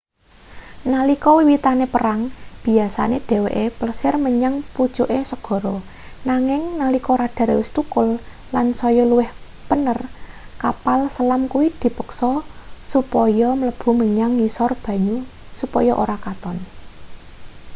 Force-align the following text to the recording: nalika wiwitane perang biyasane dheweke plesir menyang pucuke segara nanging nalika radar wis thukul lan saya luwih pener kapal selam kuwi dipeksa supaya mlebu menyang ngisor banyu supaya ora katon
nalika 0.93 1.29
wiwitane 1.37 1.85
perang 1.95 2.21
biyasane 2.63 3.17
dheweke 3.27 3.65
plesir 3.79 4.13
menyang 4.25 4.55
pucuke 4.73 5.19
segara 5.31 5.75
nanging 6.29 6.61
nalika 6.81 7.11
radar 7.21 7.49
wis 7.61 7.69
thukul 7.75 8.07
lan 8.53 8.67
saya 8.81 9.03
luwih 9.11 9.29
pener 9.69 9.97
kapal 10.63 10.99
selam 11.15 11.41
kuwi 11.53 11.67
dipeksa 11.81 12.31
supaya 12.91 13.49
mlebu 13.59 13.89
menyang 14.01 14.31
ngisor 14.39 14.71
banyu 14.85 15.17
supaya 15.59 15.93
ora 16.03 16.17
katon 16.25 16.57